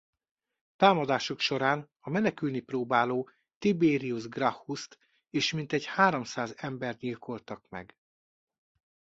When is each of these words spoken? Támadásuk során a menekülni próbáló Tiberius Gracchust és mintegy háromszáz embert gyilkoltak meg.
Támadásuk 0.75 1.39
során 1.39 1.89
a 1.99 2.09
menekülni 2.09 2.59
próbáló 2.59 3.29
Tiberius 3.57 4.27
Gracchust 4.27 4.99
és 5.29 5.51
mintegy 5.53 5.85
háromszáz 5.85 6.53
embert 6.57 6.97
gyilkoltak 6.99 7.69
meg. 7.69 7.97